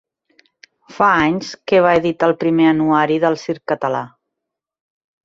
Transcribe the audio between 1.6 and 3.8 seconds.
que va editar el Primer Anuari del Circ